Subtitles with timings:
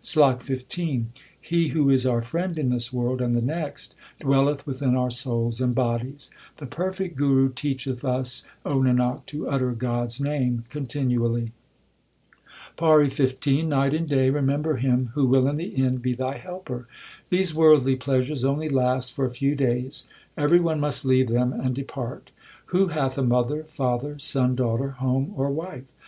[0.00, 1.06] SLOK XV
[1.40, 5.60] He who is our friend in this world and the next, dwelleth within our souls
[5.60, 6.30] and bodies.
[6.56, 10.20] 176 THE SIKH RELIGION The perfect Guru teacheth us, O Nanak, to utter God s
[10.20, 11.50] Name continually.
[12.76, 16.86] PAURI XV Night and day remember Him who will in the end be thy helper.
[17.28, 20.04] These worldly pleasures only last for a few days;
[20.36, 22.30] every one must leave them and depart.
[22.66, 25.86] Who hath a mother, father, son, daughter, Home, or wife